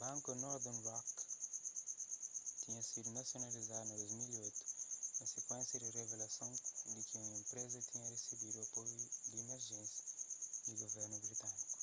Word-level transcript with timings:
banku 0.00 0.30
northern 0.42 0.80
rock 0.88 1.06
tinha 2.60 2.80
sidu 2.88 3.10
nasionalizadu 3.18 3.84
na 3.88 3.94
2008 3.94 4.50
na 5.18 5.24
sikuénsia 5.32 5.80
di 5.82 5.88
revelason 5.98 6.52
di 6.94 7.02
ki 7.08 7.18
enpreza 7.38 7.78
tinha 7.88 8.10
resebidu 8.14 8.58
apoiu 8.60 9.02
di 9.30 9.36
emerjénsia 9.44 10.02
di 10.66 10.72
guvernu 10.82 11.16
britâniku 11.24 11.76